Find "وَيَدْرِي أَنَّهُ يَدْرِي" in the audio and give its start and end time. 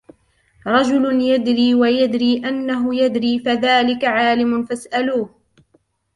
1.75-3.39